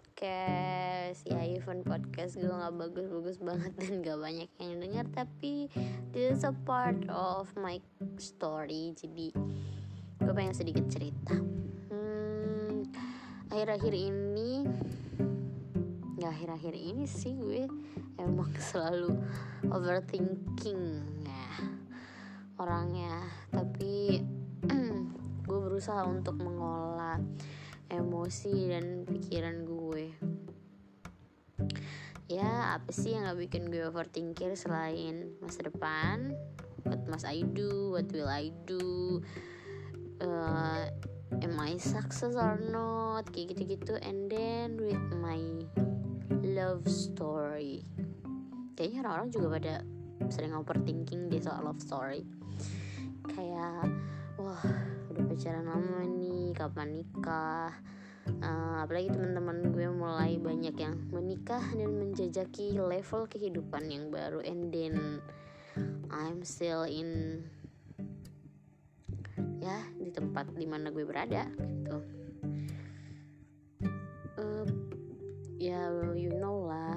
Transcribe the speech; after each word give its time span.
podcast. 0.00 1.20
Ya 1.28 1.44
even 1.44 1.84
podcast 1.84 2.36
gue 2.40 2.48
nggak 2.48 2.76
bagus-bagus 2.76 3.36
banget 3.40 3.72
dan 3.76 3.92
gak 4.00 4.18
banyak 4.20 4.48
yang 4.56 4.80
denger 4.80 5.06
tapi 5.12 5.68
this 6.12 6.40
is 6.40 6.44
a 6.44 6.56
part 6.64 6.96
of 7.12 7.52
my 7.60 7.76
story. 8.16 8.96
Jadi 8.96 9.32
gue 10.20 10.32
pengen 10.32 10.56
sedikit 10.56 10.88
cerita. 10.88 11.36
Hmm, 11.92 12.88
akhir-akhir 13.52 13.92
ini 13.92 14.64
nggak 16.20 16.32
akhir-akhir 16.36 16.74
ini 16.76 17.04
sih 17.08 17.36
gue 17.36 17.68
emang 18.20 18.52
selalu 18.72 19.16
overthinking. 19.68 21.04
Ya 21.24 21.48
orangnya. 22.56 23.24
Tapi 23.52 24.20
gue 25.48 25.58
berusaha 25.60 26.04
untuk 26.04 26.36
mengolah 26.40 27.16
emosi 27.90 28.70
dan 28.70 29.02
pikiran 29.02 29.66
gue 29.66 29.79
ya 32.30 32.78
apa 32.78 32.94
sih 32.94 33.18
yang 33.18 33.26
gak 33.26 33.42
bikin 33.42 33.74
gue 33.74 33.82
overthinking 33.90 34.54
selain 34.54 35.34
masa 35.42 35.66
depan? 35.66 36.30
What 36.86 37.02
must 37.10 37.26
I 37.26 37.42
do 37.42 37.90
what 37.90 38.06
will 38.14 38.30
I 38.30 38.54
do 38.70 39.18
uh, 40.22 40.86
am 41.42 41.54
I 41.58 41.74
success 41.82 42.38
or 42.38 42.54
not? 42.58 43.26
Kayak 43.34 43.58
gitu-gitu. 43.58 43.98
And 43.98 44.30
then 44.30 44.78
with 44.78 45.02
my 45.18 45.42
love 46.42 46.86
story. 46.86 47.82
Kayaknya 48.78 48.98
orang-orang 49.04 49.30
juga 49.34 49.46
pada 49.60 49.74
sering 50.30 50.54
overthinking 50.54 51.28
di 51.32 51.38
soal 51.42 51.66
love 51.66 51.82
story. 51.82 52.22
Kayak 53.26 53.90
wah 54.40 54.64
udah 55.12 55.24
pacaran 55.26 55.66
lama 55.68 56.00
nih 56.06 56.54
kapan 56.56 57.02
nikah 57.02 57.74
uh, 58.38 58.86
apalagi 58.86 59.10
teman-teman 59.10 59.74
gue 59.74 59.88
mulai 59.90 60.38
banyak 60.38 60.76
yang 60.78 60.94
menikah 61.10 61.62
dan 61.74 61.90
menjajaki 61.98 62.78
level 62.78 63.26
kehidupan 63.26 63.90
yang 63.90 64.08
baru. 64.14 64.38
And 64.46 64.70
then 64.70 65.18
I'm 66.10 66.46
still 66.46 66.86
in 66.86 67.42
ya 69.60 69.78
di 69.98 70.10
tempat 70.14 70.54
di 70.54 70.64
mana 70.64 70.94
gue 70.94 71.04
berada 71.04 71.50
gitu. 71.50 71.98
Uh, 74.40 74.66
ya 75.60 75.90
you 76.16 76.32
know 76.38 76.64
lah 76.64 76.96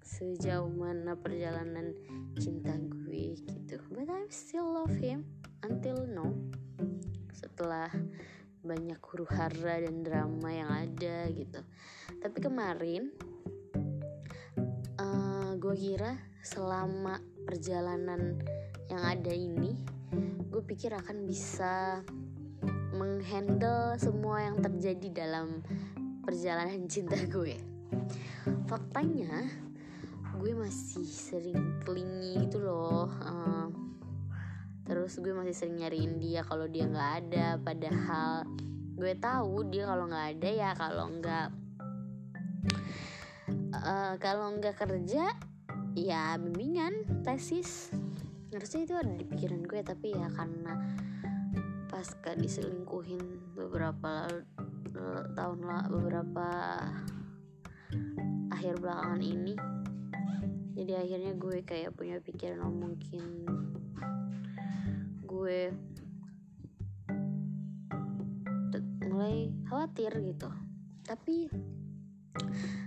sejauh 0.00 0.72
mana 0.72 1.12
perjalanan 1.12 1.92
cinta 2.40 2.72
gue 2.78 3.36
gitu. 3.36 3.76
But 3.92 4.08
I 4.08 4.24
still 4.32 4.64
love 4.72 4.96
him 4.96 5.28
until 5.60 6.08
now. 6.08 6.32
Setelah 7.36 7.92
banyak 8.66 8.98
huru 8.98 9.24
hara 9.30 9.86
dan 9.86 10.02
drama 10.02 10.50
yang 10.50 10.70
ada 10.70 11.30
gitu. 11.30 11.62
Tapi 12.18 12.38
kemarin 12.42 13.14
uh, 14.98 15.54
gue 15.54 15.74
kira 15.78 16.18
selama 16.42 17.22
perjalanan 17.46 18.42
yang 18.90 19.02
ada 19.02 19.30
ini 19.30 19.78
gue 20.50 20.62
pikir 20.66 20.90
akan 20.94 21.26
bisa 21.26 22.02
menghandle 22.96 23.94
semua 24.00 24.50
yang 24.50 24.58
terjadi 24.58 25.26
dalam 25.26 25.62
perjalanan 26.26 26.84
cinta 26.92 27.16
gue. 27.30 27.54
Faktanya 28.66 29.46
gue 30.36 30.52
masih 30.52 31.06
sering 31.06 31.80
kelingi 31.86 32.44
gitu 32.44 32.60
loh 32.60 33.08
uh, 33.08 33.85
terus 35.06 35.22
gue 35.22 35.38
masih 35.38 35.54
sering 35.54 35.78
nyariin 35.78 36.18
dia 36.18 36.42
kalau 36.42 36.66
dia 36.66 36.82
nggak 36.82 37.12
ada. 37.22 37.62
Padahal 37.62 38.42
gue 38.98 39.14
tahu 39.14 39.70
dia 39.70 39.86
kalau 39.86 40.10
nggak 40.10 40.26
ada 40.34 40.50
ya 40.50 40.70
kalau 40.74 41.06
nggak 41.14 41.48
uh, 43.70 44.18
kalau 44.18 44.50
nggak 44.58 44.74
kerja 44.74 45.30
ya 45.94 46.34
bimbingan 46.42 47.22
tesis. 47.22 47.94
Harusnya 48.50 48.82
itu 48.82 48.94
ada 48.98 49.14
di 49.14 49.22
pikiran 49.22 49.62
gue 49.62 49.78
tapi 49.86 50.10
ya 50.10 50.26
karena 50.26 50.74
pas 51.86 52.02
pasca 52.02 52.34
diselingkuhin 52.34 53.54
beberapa 53.54 54.26
uh, 54.90 55.22
tahun 55.38 55.60
lah 55.62 55.86
beberapa 55.86 56.48
akhir 58.50 58.82
belakangan 58.82 59.22
ini 59.22 59.54
jadi 60.74 60.98
akhirnya 60.98 61.32
gue 61.38 61.62
kayak 61.62 61.94
punya 61.94 62.18
pikiran 62.18 62.58
oh 62.66 62.74
mungkin 62.74 63.46
gue 65.36 65.60
mulai 69.04 69.52
khawatir 69.68 70.12
gitu. 70.24 70.48
Tapi 71.04 71.48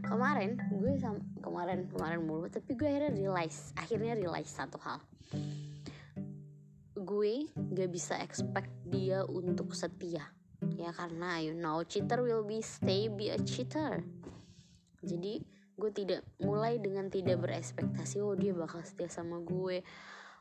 kemarin 0.05 0.57
gue 0.57 0.93
sama 0.97 1.21
kemarin 1.41 1.89
kemarin 1.89 2.21
mulu 2.25 2.49
tapi 2.49 2.73
gue 2.73 2.85
akhirnya 2.85 3.13
realize 3.13 3.73
akhirnya 3.77 4.13
realize 4.17 4.49
satu 4.49 4.81
hal. 4.81 4.99
Gue 6.97 7.49
gak 7.55 7.89
bisa 7.93 8.17
expect 8.21 8.69
dia 8.89 9.21
untuk 9.25 9.73
setia 9.77 10.25
ya 10.75 10.91
karena 10.91 11.39
you 11.39 11.55
know 11.55 11.79
cheater 11.87 12.19
will 12.19 12.43
be 12.43 12.59
stay 12.65 13.07
be 13.07 13.29
a 13.29 13.39
cheater. 13.41 14.01
Jadi 14.99 15.41
gue 15.79 15.91
tidak 15.95 16.27
mulai 16.43 16.75
dengan 16.75 17.07
tidak 17.07 17.39
berespektasi 17.39 18.19
oh 18.19 18.35
dia 18.35 18.51
bakal 18.51 18.83
setia 18.83 19.07
sama 19.07 19.39
gue 19.39 19.79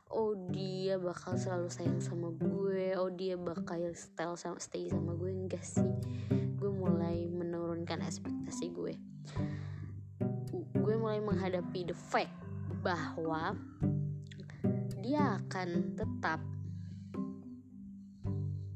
oh 0.09 0.33
dia 0.49 0.97
bakal 0.97 1.37
selalu 1.37 1.69
sayang 1.69 2.01
sama 2.01 2.33
gue. 2.33 2.97
Oh 2.97 3.13
dia 3.13 3.37
bakal 3.37 3.93
style 3.93 4.35
sama 4.35 4.57
stay 4.57 4.89
sama 4.89 5.13
gue. 5.13 5.29
Enggak 5.29 5.61
sih. 5.61 5.85
Gue 6.57 6.71
mulai 6.73 7.29
menurunkan 7.29 8.01
ekspektasi 8.01 8.73
gue. 8.73 8.93
Gue 10.73 10.95
mulai 10.97 11.21
menghadapi 11.21 11.89
the 11.89 11.97
fact 11.97 12.33
bahwa 12.81 13.53
dia 14.99 15.41
akan 15.41 15.97
tetap 15.97 16.41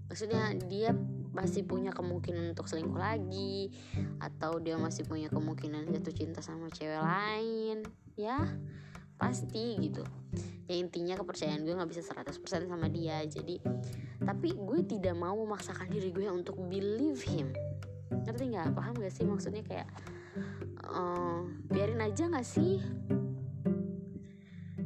maksudnya 0.10 0.54
dia 0.70 0.94
masih 1.34 1.66
punya 1.66 1.90
kemungkinan 1.90 2.54
untuk 2.54 2.70
selingkuh 2.70 3.02
lagi 3.02 3.74
atau 4.22 4.62
dia 4.62 4.78
masih 4.78 5.10
punya 5.10 5.34
kemungkinan 5.34 5.90
jatuh 5.90 6.14
cinta 6.14 6.46
sama 6.46 6.70
cewek 6.70 7.02
lain 7.02 7.82
ya 8.14 8.38
pasti 9.24 9.80
gitu. 9.80 10.04
Ya 10.68 10.76
intinya 10.76 11.16
kepercayaan 11.16 11.64
gue 11.64 11.72
nggak 11.72 11.92
bisa 11.92 12.04
100% 12.04 12.44
sama 12.44 12.88
dia 12.92 13.24
jadi 13.24 13.64
tapi 14.24 14.56
gue 14.56 14.80
tidak 14.84 15.16
mau 15.16 15.36
memaksakan 15.36 15.88
diri 15.88 16.12
gue 16.12 16.28
untuk 16.28 16.60
believe 16.68 17.24
him. 17.24 17.56
Ngerti 18.12 18.52
nggak? 18.52 18.76
Paham 18.76 19.00
gak 19.00 19.16
sih 19.16 19.24
maksudnya 19.24 19.64
kayak 19.64 19.88
uh, 20.84 21.48
biarin 21.72 22.04
aja 22.04 22.28
nggak 22.28 22.48
sih? 22.48 22.84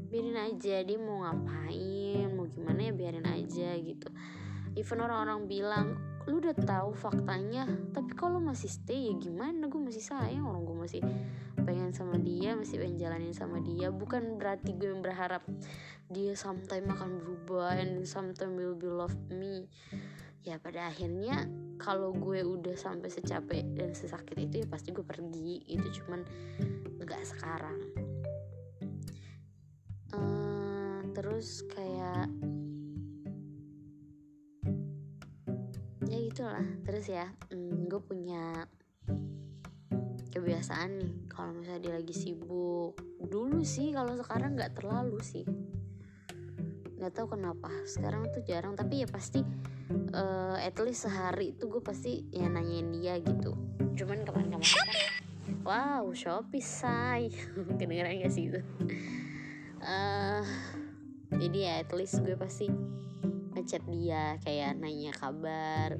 Biarin 0.07 0.37
aja 0.37 0.85
dia 0.85 0.97
mau 1.01 1.25
ngapain 1.25 2.29
mau 2.33 2.45
gimana 2.45 2.79
ya 2.89 2.93
biarin 2.93 3.25
aja 3.25 3.73
gitu. 3.81 4.09
Even 4.77 5.01
orang-orang 5.01 5.49
bilang 5.49 5.87
lu 6.29 6.43
udah 6.43 6.53
tahu 6.53 6.93
faktanya 6.93 7.65
tapi 7.95 8.13
kalau 8.13 8.37
masih 8.37 8.69
stay 8.69 9.09
ya 9.09 9.13
gimana? 9.17 9.65
Gue 9.65 9.81
masih 9.81 10.05
sayang 10.05 10.45
orang 10.45 10.61
gue 10.61 10.77
masih 10.77 11.01
pengen 11.67 11.91
sama 11.91 12.15
dia 12.15 12.55
masih 12.55 12.79
pengen 12.79 12.95
jalanin 12.95 13.35
sama 13.35 13.59
dia. 13.59 13.91
Bukan 13.91 14.39
berarti 14.39 14.71
gue 14.79 14.95
yang 14.95 15.03
berharap 15.03 15.43
dia 16.07 16.31
sometime 16.39 16.87
akan 16.87 17.19
berubah 17.19 17.75
and 17.75 18.07
sometime 18.07 18.55
will 18.55 18.79
be 18.79 18.87
love 18.87 19.11
me. 19.27 19.67
Ya 20.47 20.55
pada 20.63 20.87
akhirnya 20.87 21.43
kalau 21.75 22.15
gue 22.15 22.39
udah 22.39 22.79
sampai 22.79 23.11
secapek 23.11 23.67
dan 23.75 23.91
sesakit 23.91 24.39
itu 24.39 24.63
ya 24.63 24.67
pasti 24.71 24.95
gue 24.95 25.03
pergi. 25.03 25.67
Itu 25.67 25.91
cuman 25.99 26.23
nggak 27.03 27.23
sekarang. 27.27 27.77
Uh, 30.15 31.03
terus 31.11 31.67
kayak 31.67 32.31
ya 36.07 36.17
gitulah. 36.31 36.67
Terus 36.87 37.05
ya 37.11 37.27
hmm, 37.51 37.91
gue 37.91 37.99
punya 37.99 38.63
kebiasaan 40.37 40.89
nih 41.01 41.11
kalau 41.29 41.51
misalnya 41.57 41.81
dia 41.81 41.93
lagi 41.97 42.15
sibuk. 42.15 42.97
Dulu 43.17 43.61
sih 43.65 43.91
kalau 43.91 44.13
sekarang 44.15 44.53
nggak 44.53 44.77
terlalu 44.77 45.19
sih. 45.21 45.45
Nggak 46.97 47.13
tahu 47.13 47.37
kenapa. 47.37 47.69
Sekarang 47.89 48.29
tuh 48.29 48.45
jarang. 48.45 48.77
Tapi 48.77 49.03
ya 49.03 49.07
pasti 49.09 49.41
uh, 50.13 50.57
at 50.57 50.77
least 50.81 51.09
sehari 51.09 51.57
itu 51.57 51.67
gue 51.67 51.81
pasti 51.81 52.25
ya 52.29 52.47
nanyain 52.47 52.89
dia 52.93 53.17
gitu. 53.21 53.57
Cuman 53.97 54.23
kemarin-kemarin 54.23 55.17
wow 55.67 56.05
shopee 56.13 56.63
say. 56.63 57.33
Kedengeran 57.79 58.23
gak 58.23 58.33
sih 58.33 58.49
itu? 58.53 58.61
Uh, 59.83 60.43
jadi 61.35 61.57
ya 61.57 61.73
at 61.83 61.91
least 61.91 62.23
gue 62.23 62.35
pasti 62.39 62.71
ngechat 63.57 63.83
dia 63.89 64.37
kayak 64.45 64.77
nanya 64.77 65.11
kabar 65.17 65.97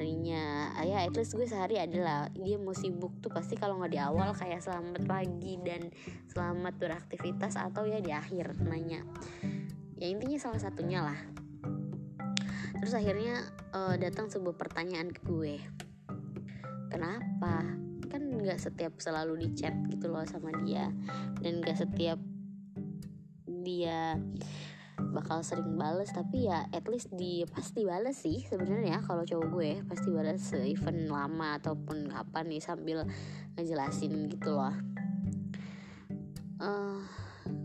harinya. 0.00 0.72
Ah, 0.72 0.88
ya 0.88 1.04
at 1.04 1.12
least 1.12 1.36
gue 1.36 1.44
sehari 1.44 1.76
adalah 1.76 2.32
dia 2.32 2.56
mau 2.56 2.72
sibuk 2.72 3.20
tuh 3.20 3.28
pasti 3.28 3.52
kalau 3.60 3.76
nggak 3.76 3.92
di 3.92 4.00
awal 4.00 4.32
kayak 4.32 4.64
selamat 4.64 5.04
pagi 5.04 5.60
dan 5.60 5.92
selamat 6.32 6.80
beraktivitas 6.80 7.60
atau 7.60 7.84
ya 7.84 8.00
di 8.00 8.08
akhir 8.08 8.56
nanya. 8.64 9.04
Ya 10.00 10.08
intinya 10.08 10.40
salah 10.40 10.56
satunya 10.56 11.04
lah. 11.04 11.20
Terus 12.80 12.96
akhirnya 12.96 13.44
uh, 13.76 14.00
datang 14.00 14.32
sebuah 14.32 14.56
pertanyaan 14.56 15.12
ke 15.12 15.20
gue. 15.28 15.60
Kenapa? 16.88 17.60
Kan 18.08 18.22
nggak 18.40 18.56
setiap 18.56 18.96
selalu 19.04 19.44
di 19.44 19.48
chat 19.52 19.76
gitu 19.92 20.08
loh 20.08 20.24
sama 20.24 20.48
dia. 20.64 20.88
Dan 21.44 21.60
nggak 21.60 21.76
setiap 21.76 22.16
dia 23.44 24.16
bakal 25.10 25.42
sering 25.42 25.74
bales 25.74 26.14
tapi 26.14 26.46
ya 26.46 26.66
at 26.70 26.86
least 26.86 27.10
dia 27.14 27.44
pasti 27.50 27.82
bales 27.82 28.16
sih 28.18 28.42
sebenarnya 28.46 29.02
kalau 29.02 29.26
cowok 29.26 29.48
gue 29.50 29.70
pasti 29.86 30.08
bales 30.14 30.42
event 30.54 31.10
lama 31.10 31.58
ataupun 31.58 32.08
kapan 32.08 32.44
nih 32.48 32.62
sambil 32.62 32.98
ngejelasin 33.58 34.30
gitu 34.30 34.54
loh. 34.54 34.74
Uh, 36.60 37.00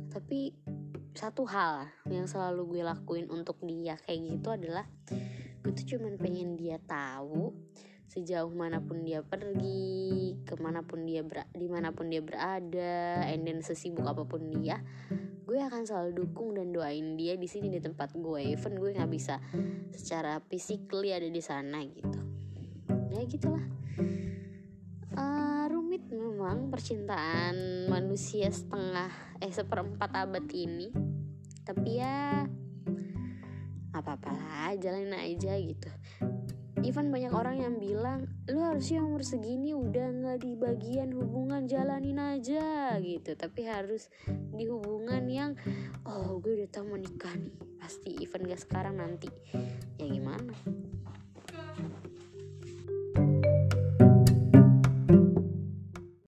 tapi 0.09 0.55
satu 1.15 1.47
hal 1.47 1.87
yang 2.11 2.27
selalu 2.27 2.75
gue 2.75 2.81
lakuin 2.83 3.27
untuk 3.31 3.59
dia 3.63 3.95
kayak 4.03 4.35
gitu 4.35 4.51
adalah 4.51 4.83
gue 5.63 5.71
tuh 5.71 5.95
cuman 5.95 6.19
pengen 6.19 6.59
dia 6.59 6.75
tahu 6.83 7.55
sejauh 8.11 8.51
mana 8.53 8.79
pun 8.79 9.03
dia 9.03 9.23
pergi 9.25 10.39
ke 10.47 10.55
mana 10.61 10.85
pun 10.85 11.03
dia 11.03 11.19
ber 11.25 11.47
di 11.51 11.67
mana 11.67 11.91
pun 11.91 12.07
dia 12.07 12.23
berada 12.23 13.25
and 13.27 13.43
then 13.43 13.59
sesibuk 13.59 14.07
apa 14.07 14.23
pun 14.23 14.47
dia 14.55 14.79
gue 15.45 15.61
akan 15.61 15.85
selalu 15.85 16.25
dukung 16.25 16.57
dan 16.57 16.73
doain 16.73 17.13
dia 17.13 17.37
di 17.37 17.45
sini 17.45 17.69
di 17.69 17.77
tempat 17.77 18.17
gue. 18.17 18.41
Even 18.57 18.81
gue 18.81 18.97
nggak 18.97 19.11
bisa 19.13 19.37
secara 19.93 20.41
physically 20.49 21.13
ada 21.13 21.29
di 21.29 21.41
sana 21.41 21.85
gitu. 21.85 22.19
Ya 23.13 23.21
gitulah. 23.29 23.65
Uh, 25.15 25.69
rumit 25.71 26.03
memang 26.11 26.67
percintaan 26.73 27.87
manusia 27.87 28.49
setengah 28.49 29.13
eh 29.39 29.53
seperempat 29.53 30.11
abad 30.11 30.45
ini. 30.51 30.89
Tapi 31.61 31.89
ya 32.01 32.43
apa-apalah 33.95 34.75
jalanin 34.75 35.15
aja 35.15 35.55
gitu 35.55 35.87
even 36.85 37.09
banyak 37.09 37.33
orang 37.33 37.57
yang 37.65 37.75
bilang 37.81 38.29
lu 38.45 38.61
harusnya 38.61 39.01
umur 39.01 39.25
segini 39.25 39.73
udah 39.73 40.13
nggak 40.13 40.37
di 40.45 40.53
bagian 40.53 41.09
hubungan 41.17 41.65
jalanin 41.65 42.21
aja 42.21 42.95
gitu. 43.01 43.33
Tapi 43.33 43.65
harus 43.65 44.07
di 44.29 44.69
hubungan 44.69 45.25
yang 45.25 45.51
oh 46.05 46.37
gue 46.37 46.61
udah 46.61 46.69
tau 46.69 46.85
mau 46.85 46.95
nikah 46.95 47.33
nih 47.33 47.57
pasti 47.81 48.17
even 48.21 48.45
gak 48.45 48.61
sekarang 48.61 48.97
nanti 49.01 49.29